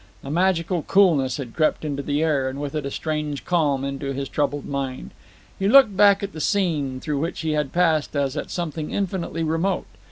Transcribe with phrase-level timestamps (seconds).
[0.23, 4.13] A magical coolness had crept into the air, and with it a strange calm into
[4.13, 5.11] his troubled mind.
[5.59, 9.43] He looked back at the scene through which he had passed as at something infinitely
[9.43, 9.85] remote.